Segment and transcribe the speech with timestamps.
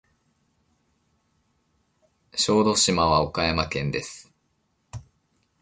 [2.33, 4.33] 小豆島は岡山県です。